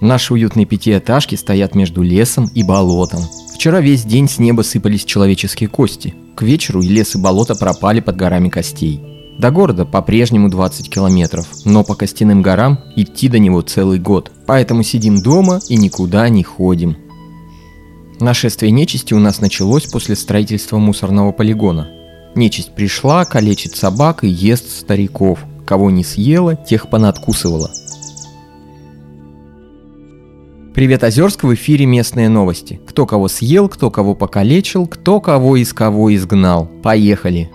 [0.00, 3.20] Наши уютные пятиэтажки стоят между лесом и болотом.
[3.54, 6.14] Вчера весь день с неба сыпались человеческие кости.
[6.34, 9.02] К вечеру и лес и болото пропали под горами костей.
[9.38, 14.32] До города по-прежнему 20 километров, но по костяным горам идти до него целый год.
[14.46, 16.96] Поэтому сидим дома и никуда не ходим.
[18.20, 21.88] Нашествие нечисти у нас началось после строительства мусорного полигона.
[22.34, 25.40] Нечисть пришла, калечит собак и ест стариков.
[25.66, 27.70] Кого не съела, тех понадкусывала.
[30.74, 32.80] Привет, Озерск, в эфире местные новости.
[32.86, 36.68] Кто кого съел, кто кого покалечил, кто кого из кого изгнал.
[36.82, 37.50] Поехали!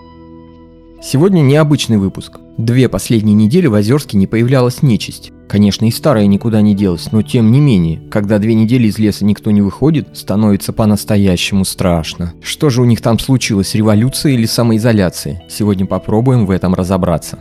[1.01, 2.39] Сегодня необычный выпуск.
[2.57, 5.31] Две последние недели в Озерске не появлялась нечисть.
[5.47, 9.25] Конечно, и старая никуда не делась, но тем не менее, когда две недели из леса
[9.25, 12.33] никто не выходит, становится по-настоящему страшно.
[12.41, 15.43] Что же у них там случилось, революция или самоизоляция?
[15.49, 17.39] Сегодня попробуем в этом разобраться.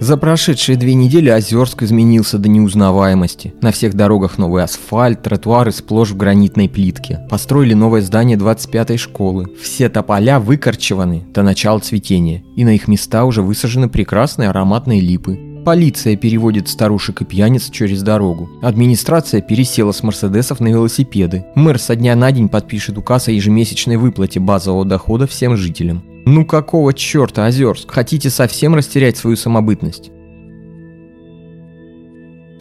[0.00, 3.54] За прошедшие две недели Озерск изменился до неузнаваемости.
[3.62, 7.20] На всех дорогах новый асфальт, тротуары сплошь в гранитной плитке.
[7.30, 9.46] Построили новое здание 25-й школы.
[9.62, 15.38] Все тополя выкорчеваны до начала цветения, и на их места уже высажены прекрасные ароматные липы.
[15.64, 18.50] Полиция переводит старушек и пьяниц через дорогу.
[18.60, 21.46] Администрация пересела с Мерседесов на велосипеды.
[21.54, 26.02] Мэр со дня на день подпишет указ о ежемесячной выплате базового дохода всем жителям.
[26.26, 27.90] Ну какого черта, Озерск?
[27.90, 30.10] Хотите совсем растерять свою самобытность?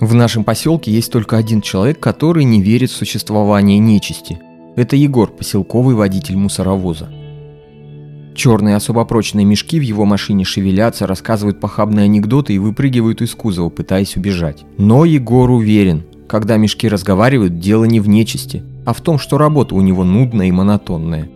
[0.02, 4.38] В нашем поселке есть только один человек, который не верит в существование нечисти.
[4.76, 7.10] Это Егор, поселковый водитель мусоровоза.
[8.36, 13.70] Черные особо прочные мешки в его машине шевелятся, рассказывают похабные анекдоты и выпрыгивают из кузова,
[13.70, 14.66] пытаясь убежать.
[14.78, 19.76] Но Егор уверен, когда мешки разговаривают, дело не в нечисти, а в том, что работа
[19.76, 21.30] у него нудная и монотонная.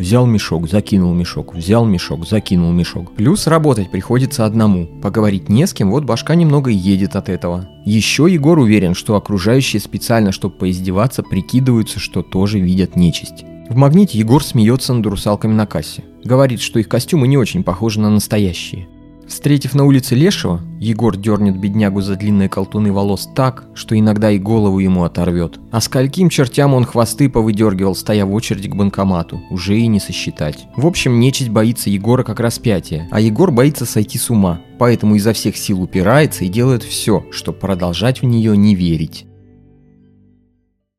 [0.00, 3.14] Взял мешок, закинул мешок, взял мешок, закинул мешок.
[3.14, 4.86] Плюс работать приходится одному.
[5.02, 7.68] Поговорить не с кем, вот башка немного едет от этого.
[7.84, 13.44] Еще Егор уверен, что окружающие специально, чтобы поиздеваться, прикидываются, что тоже видят нечисть.
[13.68, 16.02] В магните Егор смеется над русалками на кассе.
[16.24, 18.88] Говорит, что их костюмы не очень похожи на настоящие.
[19.30, 24.38] Встретив на улице Лешего, Егор дернет беднягу за длинные колтуны волос так, что иногда и
[24.38, 25.60] голову ему оторвет.
[25.70, 30.66] А скольким чертям он хвосты повыдергивал, стоя в очереди к банкомату, уже и не сосчитать.
[30.74, 35.32] В общем, нечисть боится Егора как распятие, а Егор боится сойти с ума, поэтому изо
[35.32, 39.26] всех сил упирается и делает все, чтобы продолжать в нее не верить.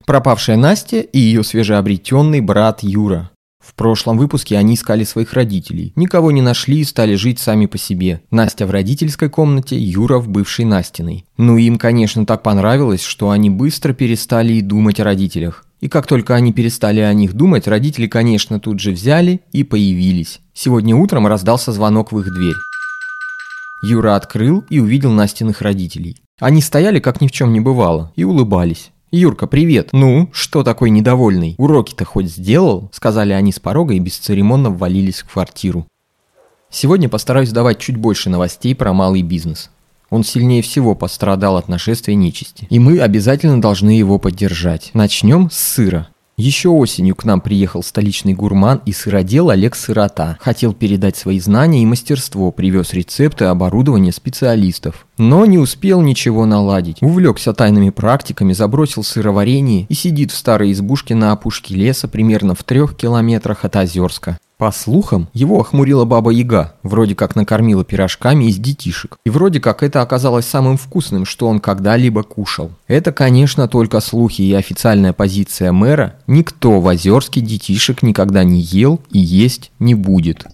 [0.05, 3.29] Пропавшая Настя и ее свежеобретенный брат Юра.
[3.61, 5.93] В прошлом выпуске они искали своих родителей.
[5.95, 8.21] Никого не нашли и стали жить сами по себе.
[8.31, 11.25] Настя в родительской комнате, Юра в бывшей Настиной.
[11.37, 15.65] Ну им, конечно, так понравилось, что они быстро перестали и думать о родителях.
[15.79, 20.41] И как только они перестали о них думать, родители, конечно, тут же взяли и появились.
[20.53, 22.55] Сегодня утром раздался звонок в их дверь.
[23.83, 26.21] Юра открыл и увидел Настиных родителей.
[26.39, 28.91] Они стояли, как ни в чем не бывало, и улыбались.
[29.13, 29.89] «Юрка, привет!
[29.91, 31.55] Ну, что такой недовольный?
[31.57, 35.85] Уроки-то хоть сделал?» Сказали они с порога и бесцеремонно ввалились в квартиру.
[36.69, 39.69] Сегодня постараюсь давать чуть больше новостей про малый бизнес.
[40.09, 42.67] Он сильнее всего пострадал от нашествия нечисти.
[42.69, 44.91] И мы обязательно должны его поддержать.
[44.93, 46.07] Начнем с сыра.
[46.41, 50.39] Еще осенью к нам приехал столичный гурман и сыродел Олег Сырота.
[50.39, 55.05] Хотел передать свои знания и мастерство, привез рецепты, оборудование специалистов.
[55.19, 56.97] Но не успел ничего наладить.
[57.01, 62.63] Увлекся тайными практиками, забросил сыроварение и сидит в старой избушке на опушке леса примерно в
[62.63, 64.39] трех километрах от Озерска.
[64.61, 69.17] По слухам, его охмурила баба Яга, вроде как накормила пирожками из детишек.
[69.25, 72.69] И вроде как это оказалось самым вкусным, что он когда-либо кушал.
[72.85, 76.13] Это, конечно, только слухи и официальная позиция мэра.
[76.27, 80.45] Никто в Озерске детишек никогда не ел и есть не будет.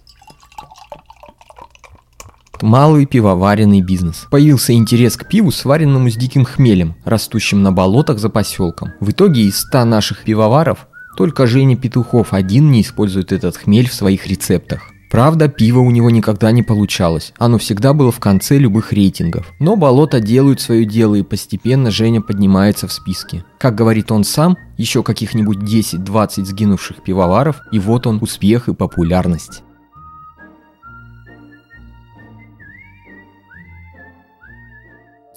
[2.62, 4.26] Малый пивоваренный бизнес.
[4.32, 8.94] Появился интерес к пиву, сваренному с диким хмелем, растущим на болотах за поселком.
[9.02, 13.94] В итоге из 100 наших пивоваров только Женя Петухов один не использует этот хмель в
[13.94, 14.92] своих рецептах.
[15.10, 17.34] Правда, пиво у него никогда не получалось.
[17.40, 19.52] Оно всегда было в конце любых рейтингов.
[19.60, 23.44] Но болота делают свое дело, и постепенно Женя поднимается в списке.
[23.58, 29.64] Как говорит он сам, еще каких-нибудь 10-20 сгинувших пивоваров, и вот он успех и популярность.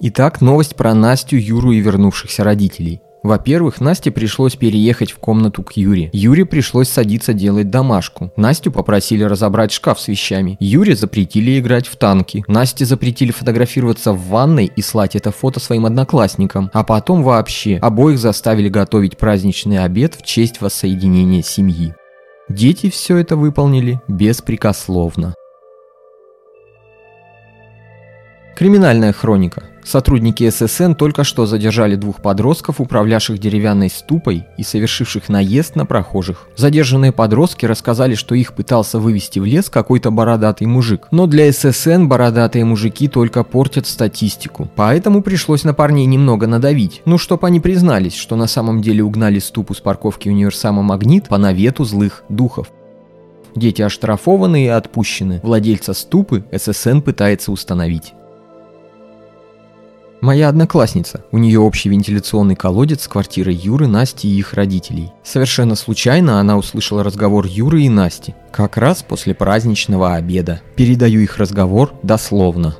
[0.01, 3.01] Итак, новость про Настю, Юру и вернувшихся родителей.
[3.23, 6.11] Во-первых, Насте пришлось переехать в комнату к Юре.
[6.13, 8.33] Юре пришлось садиться делать домашку.
[8.37, 10.57] Настю попросили разобрать шкаф с вещами.
[10.61, 12.45] Юре запретили играть в танки.
[12.49, 16.71] Насте запретили фотографироваться в ванной и слать это фото своим одноклассникам.
[16.73, 21.95] А потом вообще обоих заставили готовить праздничный обед в честь воссоединения семьи.
[22.49, 25.35] Дети все это выполнили беспрекословно.
[28.57, 29.65] Криминальная хроника.
[29.83, 36.47] Сотрудники ССН только что задержали двух подростков, управлявших деревянной ступой и совершивших наезд на прохожих.
[36.57, 41.09] Задержанные подростки рассказали, что их пытался вывести в лес какой-то бородатый мужик.
[41.11, 44.71] Но для ССН бородатые мужики только портят статистику.
[44.77, 47.03] Поэтому пришлось на парней немного надавить.
[47.05, 51.39] Ну, чтоб они признались, что на самом деле угнали ступу с парковки универсама «Магнит» по
[51.39, 52.69] навету злых духов.
[53.57, 55.41] Дети оштрафованы и отпущены.
[55.43, 58.13] Владельца ступы ССН пытается установить.
[60.21, 61.25] Моя одноклассница.
[61.33, 65.13] У нее общий вентиляционный колодец с квартирой Юры, Насти и их родителей.
[65.25, 68.35] Совершенно случайно она услышала разговор Юры и Насти.
[68.53, 70.61] Как раз после праздничного обеда.
[70.77, 72.77] Передаю их разговор дословно.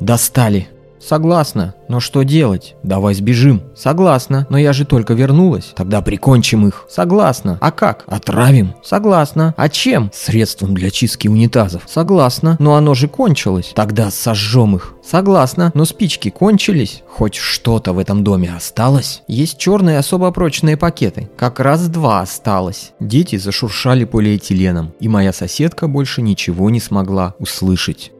[0.00, 0.68] «Достали!»
[1.06, 2.76] Согласна, но что делать?
[2.82, 3.62] Давай сбежим.
[3.74, 5.72] Согласна, но я же только вернулась.
[5.74, 6.86] Тогда прикончим их.
[6.88, 7.58] Согласна.
[7.60, 8.04] А как?
[8.06, 8.74] Отравим.
[8.84, 9.52] Согласна.
[9.56, 10.10] А чем?
[10.14, 11.82] Средством для чистки унитазов.
[11.86, 13.72] Согласна, но оно же кончилось.
[13.74, 14.94] Тогда сожжем их.
[15.04, 17.02] Согласна, но спички кончились.
[17.08, 19.22] Хоть что-то в этом доме осталось?
[19.26, 21.28] Есть черные особо прочные пакеты.
[21.36, 22.92] Как раз два осталось.
[23.00, 28.12] Дети зашуршали полиэтиленом, и моя соседка больше ничего не смогла услышать.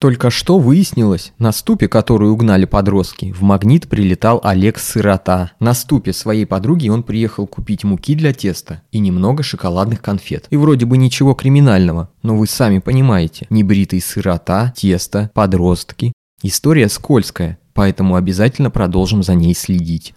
[0.00, 5.50] Только что выяснилось, на ступе, которую угнали подростки, в магнит прилетал Олег Сырота.
[5.58, 10.46] На ступе своей подруги он приехал купить муки для теста и немного шоколадных конфет.
[10.50, 16.12] И вроде бы ничего криминального, но вы сами понимаете, небритый сырота, тесто, подростки.
[16.44, 20.14] История скользкая, поэтому обязательно продолжим за ней следить.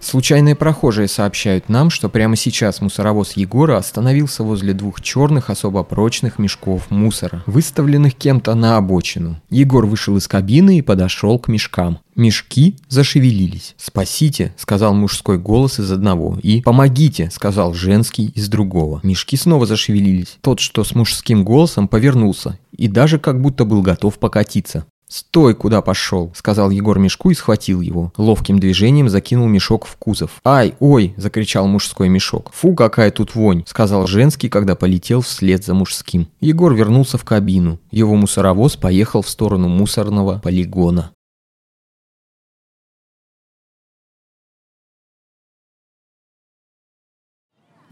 [0.00, 6.38] Случайные прохожие сообщают нам, что прямо сейчас мусоровоз Егора остановился возле двух черных особо прочных
[6.38, 9.40] мешков мусора, выставленных кем-то на обочину.
[9.50, 11.98] Егор вышел из кабины и подошел к мешкам.
[12.16, 13.74] Мешки зашевелились.
[13.76, 19.00] «Спасите»,— сказал мужской голос из одного, и «помогите»,— сказал женский из другого.
[19.02, 20.38] Мешки снова зашевелились.
[20.40, 24.86] Тот, что с мужским голосом, повернулся и даже как будто был готов покатиться.
[25.10, 28.12] «Стой, куда пошел!»– сказал Егор мешку и схватил его.
[28.16, 30.40] Ловким движением закинул мешок в кузов.
[30.44, 32.52] «Ай, ой!»– закричал мужской мешок.
[32.54, 36.28] «Фу, какая тут вонь!»– сказал женский, когда полетел вслед за мужским.
[36.40, 37.80] Егор вернулся в кабину.
[37.90, 41.10] Его мусоровоз поехал в сторону мусорного полигона.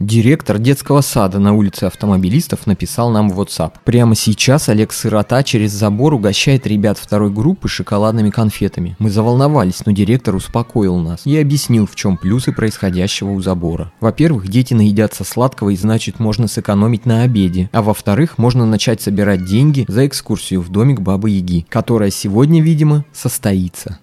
[0.00, 3.72] Директор детского сада на улице автомобилистов написал нам в WhatsApp.
[3.84, 8.94] Прямо сейчас Олег Сырота через забор угощает ребят второй группы шоколадными конфетами.
[9.00, 13.90] Мы заволновались, но директор успокоил нас и объяснил, в чем плюсы происходящего у забора.
[14.00, 17.68] Во-первых, дети наедятся сладкого и значит можно сэкономить на обеде.
[17.72, 23.04] А во-вторых, можно начать собирать деньги за экскурсию в домик Бабы Яги, которая сегодня, видимо,
[23.12, 23.98] состоится.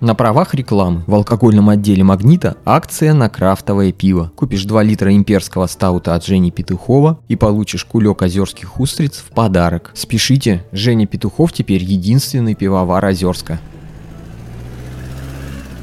[0.00, 4.30] На правах рекламы в алкогольном отделе «Магнита» акция на крафтовое пиво.
[4.36, 9.90] Купишь 2 литра имперского стаута от Жени Петухова и получишь кулек озерских устриц в подарок.
[9.94, 13.58] Спешите, Женя Петухов теперь единственный пивовар Озерска.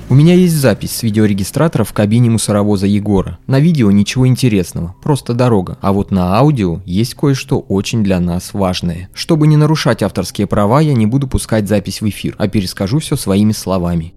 [0.07, 3.39] У меня есть запись с видеорегистратора в кабине мусоровоза Егора.
[3.47, 5.79] На видео ничего интересного, просто дорога.
[5.81, 9.09] А вот на аудио есть кое-что очень для нас важное.
[9.15, 13.15] Чтобы не нарушать авторские права, я не буду пускать запись в эфир, а перескажу все
[13.15, 14.13] своими словами.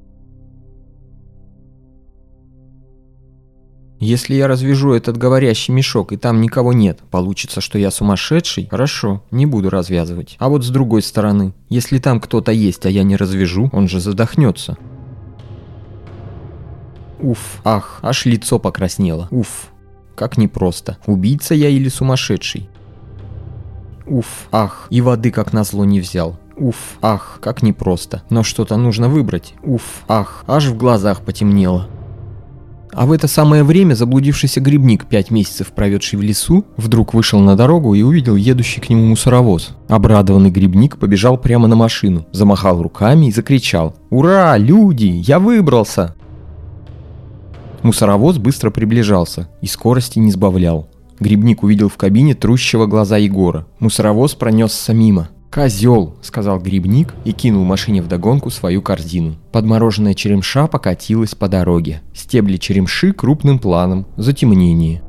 [3.98, 8.68] Если я развяжу этот говорящий мешок и там никого нет, получится, что я сумасшедший?
[8.70, 10.36] Хорошо, не буду развязывать.
[10.38, 14.00] А вот с другой стороны, если там кто-то есть, а я не развяжу, он же
[14.00, 14.76] задохнется.
[17.20, 19.28] Уф, ах, аж лицо покраснело.
[19.30, 19.68] Уф,
[20.14, 20.98] как непросто.
[21.06, 22.68] Убийца я или сумасшедший?
[24.06, 26.38] Уф, ах, и воды как назло не взял.
[26.56, 28.22] Уф, ах, как непросто.
[28.30, 29.54] Но что-то нужно выбрать.
[29.62, 31.88] Уф, ах, аж в глазах потемнело.
[32.92, 37.54] А в это самое время заблудившийся грибник, пять месяцев проведший в лесу, вдруг вышел на
[37.54, 39.76] дорогу и увидел едущий к нему мусоровоз.
[39.88, 46.14] Обрадованный грибник побежал прямо на машину, замахал руками и закричал «Ура, люди, я выбрался!»
[47.82, 50.88] Мусоровоз быстро приближался и скорости не сбавлял.
[51.20, 53.66] Грибник увидел в кабине трущего глаза Егора.
[53.78, 55.28] Мусоровоз пронесся мимо.
[55.50, 59.36] «Козел!»– сказал грибник и кинул машине вдогонку свою корзину.
[59.50, 62.02] Подмороженная черемша покатилась по дороге.
[62.14, 65.02] Стебли черемши крупным планом, затемнение.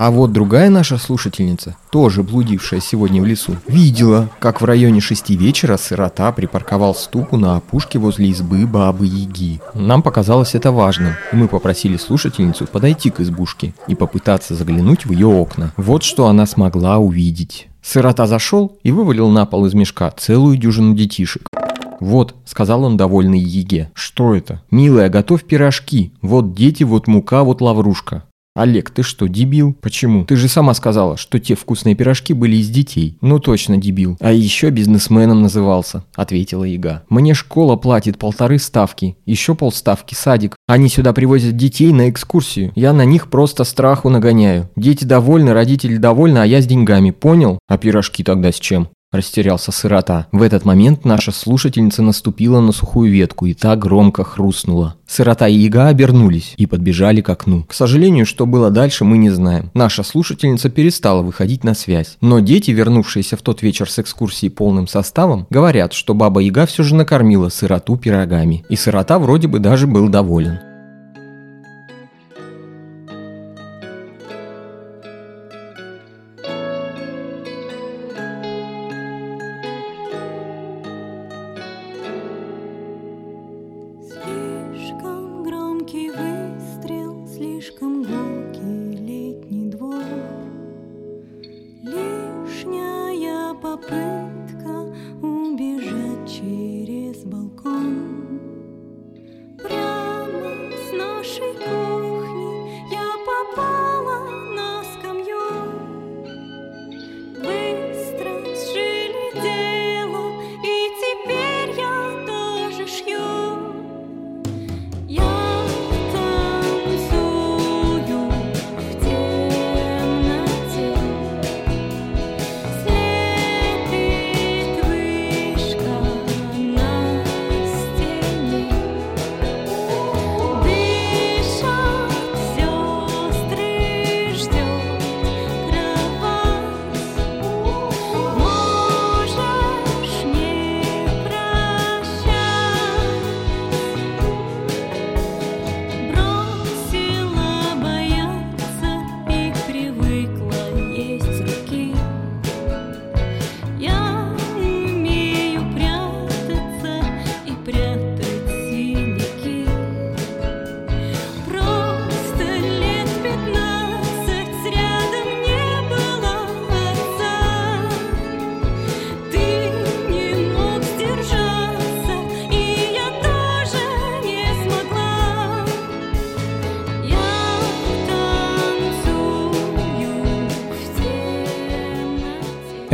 [0.00, 5.36] А вот другая наша слушательница, тоже блудившая сегодня в лесу, видела, как в районе шести
[5.36, 9.60] вечера сирота припарковал ступу на опушке возле избы бабы Яги.
[9.74, 15.12] Нам показалось это важным, и мы попросили слушательницу подойти к избушке и попытаться заглянуть в
[15.12, 15.74] ее окна.
[15.76, 17.68] Вот что она смогла увидеть.
[17.82, 21.46] Сырота зашел и вывалил на пол из мешка целую дюжину детишек.
[22.00, 23.90] «Вот»,— сказал он довольный Еге.
[23.92, 26.14] «Что это?» «Милая, готовь пирожки.
[26.22, 28.24] Вот дети, вот мука, вот лаврушка».
[28.56, 29.76] «Олег, ты что, дебил?
[29.80, 30.24] Почему?
[30.24, 33.16] Ты же сама сказала, что те вкусные пирожки были из детей».
[33.20, 34.16] «Ну точно, дебил.
[34.20, 37.04] А еще бизнесменом назывался»,— ответила Яга.
[37.08, 40.56] «Мне школа платит полторы ставки, еще полставки садик.
[40.66, 42.72] Они сюда привозят детей на экскурсию.
[42.74, 44.68] Я на них просто страху нагоняю.
[44.74, 47.60] Дети довольны, родители довольны, а я с деньгами, понял?
[47.68, 50.28] А пирожки тогда с чем?» Растерялся сырота.
[50.30, 54.94] В этот момент наша слушательница наступила на сухую ветку и так громко хрустнула.
[55.04, 57.64] Сырота и яга обернулись и подбежали к окну.
[57.64, 59.72] К сожалению, что было дальше, мы не знаем.
[59.74, 62.18] Наша слушательница перестала выходить на связь.
[62.20, 66.84] Но дети, вернувшиеся в тот вечер с экскурсией полным составом, говорят, что баба Яга все
[66.84, 68.64] же накормила сыроту пирогами.
[68.68, 70.60] И сырота вроде бы даже был доволен.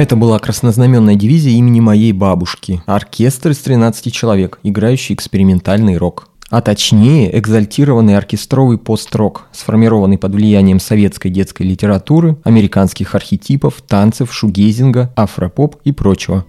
[0.06, 2.80] Это была краснознаменная дивизия имени моей бабушки.
[2.86, 6.28] Оркестр из 13 человек, играющий экспериментальный рок.
[6.48, 15.12] А точнее, экзальтированный оркестровый пост-рок, сформированный под влиянием советской детской литературы, американских архетипов, танцев, шугейзинга,
[15.16, 16.46] афропоп и прочего.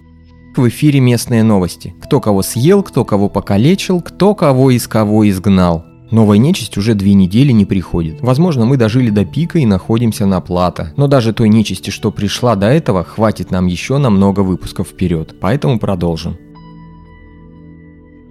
[0.56, 1.96] В эфире местные новости.
[2.00, 5.87] Кто кого съел, кто кого покалечил, кто кого из кого изгнал.
[6.10, 8.22] Новая нечисть уже две недели не приходит.
[8.22, 10.88] Возможно, мы дожили до пика и находимся на плато.
[10.96, 15.34] Но даже той нечисти, что пришла до этого, хватит нам еще на много выпусков вперед.
[15.38, 16.36] Поэтому продолжим.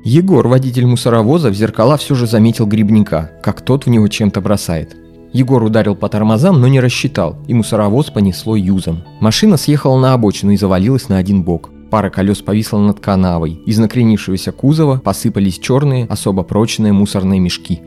[0.03, 4.95] Егор, водитель мусоровоза, в зеркала все же заметил грибника, как тот в него чем-то бросает.
[5.33, 9.03] Егор ударил по тормозам, но не рассчитал, и мусоровоз понесло юзом.
[9.19, 11.69] Машина съехала на обочину и завалилась на один бок.
[11.89, 13.61] Пара колес повисла над канавой.
[13.65, 17.81] Из накренившегося кузова посыпались черные, особо прочные мусорные мешки.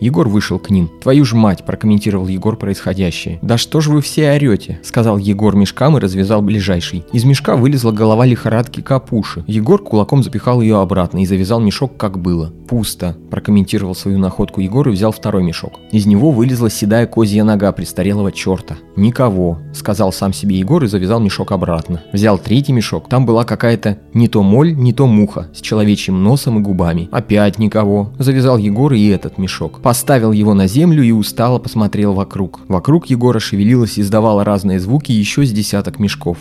[0.00, 0.90] Егор вышел к ним.
[1.02, 3.38] «Твою ж мать!»– прокомментировал Егор происходящее.
[3.42, 7.04] «Да что ж вы все орете?»– сказал Егор мешкам и развязал ближайший.
[7.12, 9.44] Из мешка вылезла голова лихорадки Капуши.
[9.46, 12.52] Егор кулаком запихал ее обратно и завязал мешок, как было.
[12.68, 15.72] «Пусто»,– прокомментировал свою находку Егор и взял второй мешок.
[15.92, 18.76] Из него вылезла седая козья нога престарелого черта.
[18.96, 22.00] «Никого»,– сказал сам себе Егор и завязал мешок обратно.
[22.12, 23.08] Взял третий мешок.
[23.08, 27.08] Там была какая-то не то моль, не то муха с человечьим носом и губами.
[27.12, 28.12] Опять никого.
[28.18, 29.80] Завязал Егор и этот мешок.
[29.90, 32.60] Поставил его на землю и устало посмотрел вокруг.
[32.68, 36.38] Вокруг Егора шевелилось и издавало разные звуки еще с десяток мешков.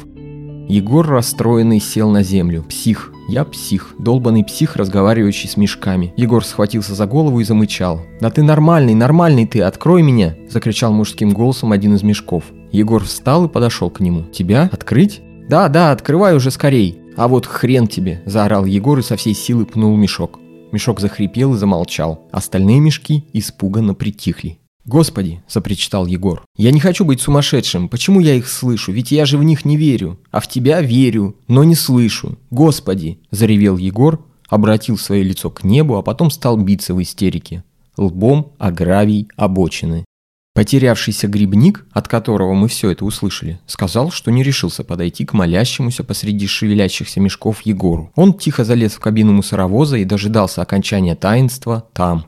[0.67, 2.63] Егор расстроенный сел на землю.
[2.69, 3.11] Псих.
[3.27, 3.95] Я псих.
[3.97, 6.13] Долбанный псих, разговаривающий с мешками.
[6.15, 8.01] Егор схватился за голову и замычал.
[8.21, 12.43] «Да ты нормальный, нормальный ты, открой меня!» Закричал мужским голосом один из мешков.
[12.71, 14.25] Егор встал и подошел к нему.
[14.31, 14.69] «Тебя?
[14.71, 19.33] Открыть?» «Да, да, открывай уже скорей!» «А вот хрен тебе!»– заорал Егор и со всей
[19.33, 20.37] силы пнул мешок.
[20.71, 22.27] Мешок захрипел и замолчал.
[22.31, 24.59] Остальные мешки испуганно притихли.
[24.85, 26.43] «Господи!»– запричитал Егор.
[26.57, 27.89] «Я не хочу быть сумасшедшим.
[27.89, 28.91] Почему я их слышу?
[28.91, 30.19] Ведь я же в них не верю.
[30.31, 32.37] А в тебя верю, но не слышу.
[32.49, 37.63] Господи!»– заревел Егор, обратил свое лицо к небу, а потом стал биться в истерике.
[37.97, 40.05] Лбом о гравий обочины.
[40.53, 46.03] Потерявшийся грибник, от которого мы все это услышали, сказал, что не решился подойти к молящемуся
[46.03, 48.11] посреди шевелящихся мешков Егору.
[48.15, 52.25] Он тихо залез в кабину мусоровоза и дожидался окончания таинства там.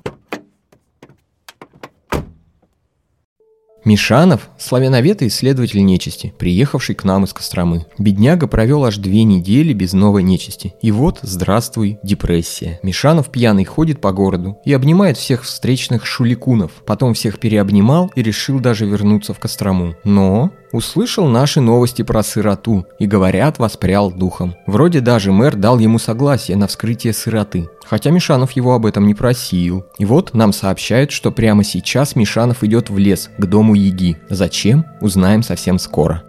[3.84, 7.88] Мишанов– славяновед и исследователь нечисти, приехавший к нам из Костромы.
[7.98, 10.76] Бедняга провел аж две недели без новой нечисти.
[10.82, 12.80] И вот, здравствуй, депрессия.
[12.84, 16.72] Мишанов пьяный ходит по городу и обнимает всех встречных шуликунов.
[16.86, 19.96] Потом всех переобнимал и решил даже вернуться в Кострому.
[20.04, 24.56] Но Услышал наши новости про сироту и, говорят, воспрял духом.
[24.66, 27.70] Вроде даже мэр дал ему согласие на вскрытие сироты.
[27.86, 29.86] Хотя Мишанов его об этом не просил.
[29.98, 34.18] И вот нам сообщают, что прямо сейчас Мишанов идет в лес, к дому Еги.
[34.30, 34.86] Зачем?
[35.02, 36.24] Узнаем совсем скоро.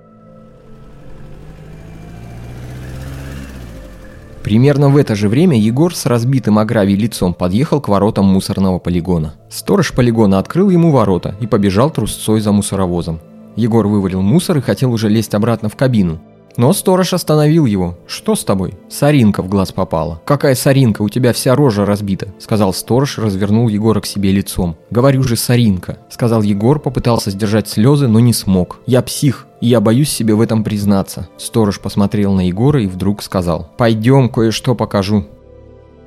[4.42, 9.34] Примерно в это же время Егор с разбитым о лицом подъехал к воротам мусорного полигона.
[9.48, 13.20] Сторож полигона открыл ему ворота и побежал трусцой за мусоровозом.
[13.56, 16.20] Егор вывалил мусор и хотел уже лезть обратно в кабину.
[16.56, 17.98] Но сторож остановил его.
[18.06, 20.20] «Что с тобой?» «Соринка в глаз попала».
[20.24, 21.02] «Какая соринка?
[21.02, 24.76] У тебя вся рожа разбита»,— сказал сторож, развернул Егора к себе лицом.
[24.90, 28.80] «Говорю же, соринка»,— сказал Егор, попытался сдержать слезы, но не смог.
[28.86, 31.28] «Я псих, и я боюсь себе в этом признаться».
[31.38, 33.70] Сторож посмотрел на Егора и вдруг сказал.
[33.78, 35.26] «Пойдем, кое-что покажу».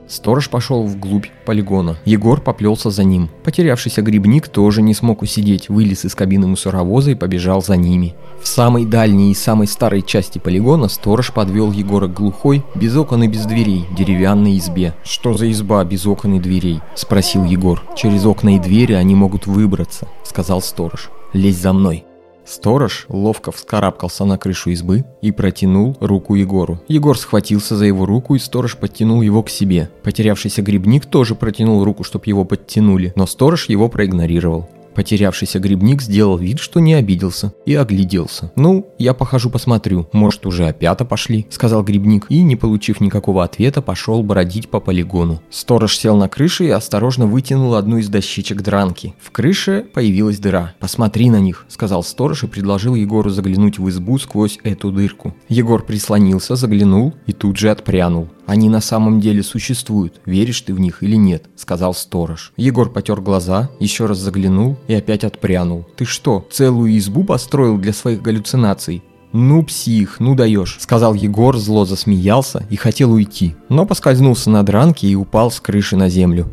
[0.07, 1.97] Сторож пошел вглубь полигона.
[2.05, 3.29] Егор поплелся за ним.
[3.43, 8.15] Потерявшийся грибник тоже не смог усидеть, вылез из кабины мусоровоза и побежал за ними.
[8.41, 13.23] В самой дальней и самой старой части полигона сторож подвел Егора к глухой, без окон
[13.23, 14.93] и без дверей, деревянной избе.
[15.03, 17.81] «Что за изба без окон и дверей?»– спросил Егор.
[17.95, 21.09] «Через окна и двери они могут выбраться»,– сказал сторож.
[21.33, 22.05] «Лезь за мной».
[22.45, 26.79] Сторож ловко вскарабкался на крышу избы и протянул руку Егору.
[26.87, 29.89] Егор схватился за его руку, и сторож подтянул его к себе.
[30.03, 34.69] Потерявшийся грибник тоже протянул руку, чтобы его подтянули, но сторож его проигнорировал.
[34.95, 38.51] Потерявшийся грибник сделал вид, что не обиделся, и огляделся.
[38.55, 43.81] «Ну, я похожу посмотрю, может уже опята пошли»,— сказал грибник, и, не получив никакого ответа,
[43.81, 45.41] пошел бродить по полигону.
[45.49, 49.13] Сторож сел на крыше и осторожно вытянул одну из дощечек дранки.
[49.21, 50.73] В крыше появилась дыра.
[50.79, 55.35] «Посмотри на них»,— сказал сторож и предложил Егору заглянуть в избу сквозь эту дырку.
[55.49, 58.29] Егор прислонился, заглянул и тут же отпрянул.
[58.45, 62.53] Они на самом деле существуют, веришь ты в них или нет»,— сказал сторож.
[62.57, 65.85] Егор потер глаза, еще раз заглянул и опять отпрянул.
[65.95, 71.85] «Ты что, целую избу построил для своих галлюцинаций?» «Ну, псих, ну даешь»,— сказал Егор, зло
[71.85, 76.47] засмеялся и хотел уйти, но поскользнулся на дранке и упал с крыши на землю.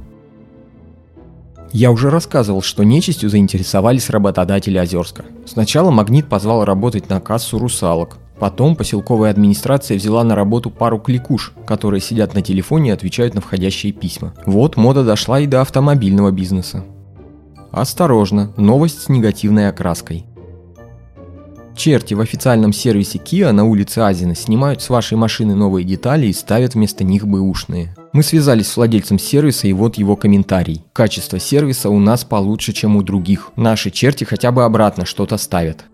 [1.73, 5.25] Я уже рассказывал, что нечистью заинтересовались работодатели Озерска.
[5.47, 11.53] Сначала Магнит позвал работать на кассу русалок, Потом поселковая администрация взяла на работу пару кликуш,
[11.65, 14.35] которые сидят на телефоне и отвечают на входящие письма.
[14.47, 16.85] Вот мода дошла и до автомобильного бизнеса.
[17.73, 20.27] Осторожно, новость с негативной окраской.
[21.75, 26.35] Черти в официальном сервисе Kia на улице Азина снимают с вашей машины новые детали и
[26.35, 27.95] ставят вместо них бэушные.
[28.13, 30.85] Мы связались с владельцем сервиса и вот его комментарий.
[30.93, 33.53] Качество сервиса у нас получше, чем у других.
[33.57, 35.87] Наши черти хотя бы обратно что-то ставят.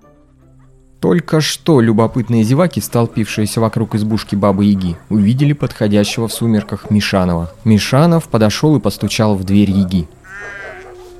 [0.98, 7.52] Только что любопытные зеваки, столпившиеся вокруг избушки Бабы-Яги, увидели подходящего в сумерках Мишанова.
[7.62, 10.08] Мишанов подошел и постучал в дверь Яги.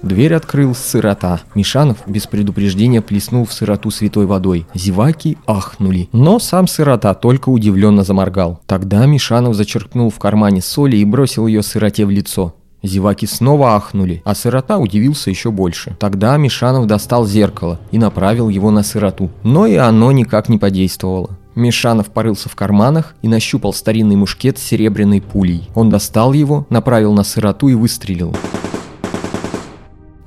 [0.03, 1.41] Дверь открыл сырота.
[1.55, 4.67] Мишанов без предупреждения плеснул в сыроту святой водой.
[4.75, 6.09] Зеваки ахнули.
[6.13, 8.61] Но сам сырота только удивленно заморгал.
[8.67, 12.55] Тогда Мишанов зачерпнул в кармане соли и бросил ее сыроте в лицо.
[12.83, 15.97] Зеваки снова ахнули, а сирота удивился еще больше.
[15.99, 19.31] Тогда Мишанов достал зеркало и направил его на сироту.
[19.43, 21.31] Но и оно никак не подействовало.
[21.57, 25.69] Мишанов порылся в карманах и нащупал старинный мушкет с серебряной пулей.
[25.75, 28.37] Он достал его, направил на сироту и выстрелил.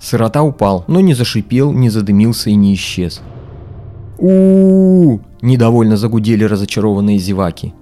[0.01, 3.21] Сирота упал, но не зашипел, не задымился и не исчез.
[4.17, 7.73] у у, недовольно загудели разочарованные зеваки.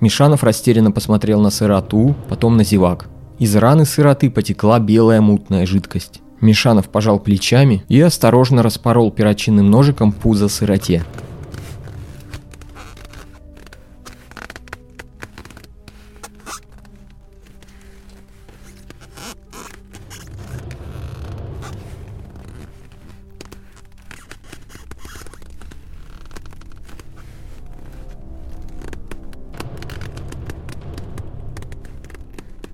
[0.00, 3.08] Мишанов растерянно посмотрел на сироту, потом на зевак.
[3.38, 6.20] Из раны сироты потекла белая мутная жидкость.
[6.40, 11.04] Мишанов пожал плечами и осторожно распорол перочинным ножиком пузо сироте.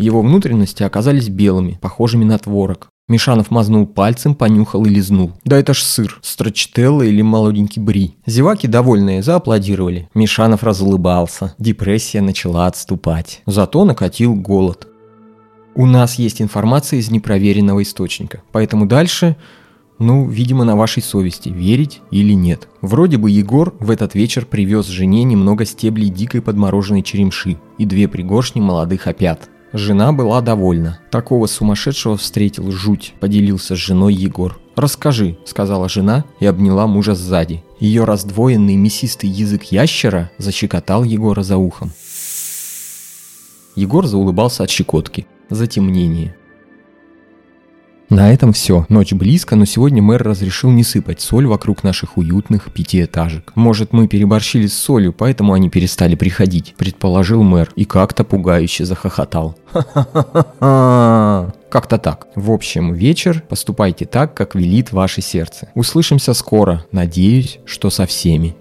[0.00, 2.88] Его внутренности оказались белыми, похожими на творог.
[3.06, 5.32] Мишанов мазнул пальцем, понюхал и лизнул.
[5.44, 8.16] Да это ж сыр, строчителла или молоденький бри.
[8.24, 10.08] Зеваки, довольные, зааплодировали.
[10.14, 11.54] Мишанов разулыбался.
[11.58, 13.42] Депрессия начала отступать.
[13.44, 14.88] Зато накатил голод.
[15.74, 19.36] У нас есть информация из непроверенного источника, поэтому дальше
[19.98, 22.68] Ну, видимо, на вашей совести, верить или нет.
[22.80, 28.08] Вроде бы Егор в этот вечер привез жене немного стеблей дикой подмороженной черемши и две
[28.08, 29.50] пригоршни молодых опят.
[29.72, 30.98] Жена была довольна.
[31.10, 34.58] Такого сумасшедшего встретил жуть, поделился с женой Егор.
[34.74, 37.62] «Расскажи»,— сказала жена и обняла мужа сзади.
[37.78, 41.92] Ее раздвоенный мясистый язык ящера защекотал Егора за ухом.
[43.76, 45.26] Егор заулыбался от щекотки.
[45.50, 46.34] Затемнение.
[48.10, 48.86] На этом все.
[48.88, 53.52] Ночь близко, но сегодня мэр разрешил не сыпать соль вокруг наших уютных пятиэтажек.
[53.54, 59.56] Может, мы переборщили с солью, поэтому они перестали приходить, предположил мэр и как-то пугающе захохотал.
[61.70, 62.26] Как-то так.
[62.34, 65.68] В общем, вечер поступайте так, как велит ваше сердце.
[65.76, 66.84] Услышимся скоро.
[66.90, 68.56] Надеюсь, что со всеми.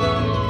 [0.00, 0.49] Bye.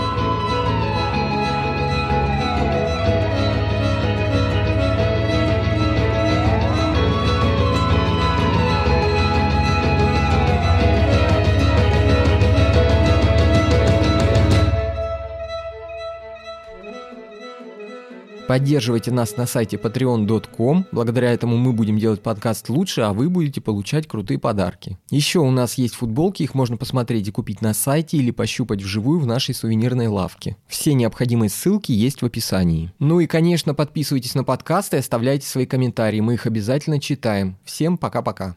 [18.50, 20.86] Поддерживайте нас на сайте patreon.com.
[20.90, 24.98] Благодаря этому мы будем делать подкаст лучше, а вы будете получать крутые подарки.
[25.08, 29.20] Еще у нас есть футболки, их можно посмотреть и купить на сайте или пощупать вживую
[29.20, 30.56] в нашей сувенирной лавке.
[30.66, 32.92] Все необходимые ссылки есть в описании.
[32.98, 37.56] Ну и, конечно, подписывайтесь на подкаст и оставляйте свои комментарии, мы их обязательно читаем.
[37.64, 38.56] Всем пока-пока.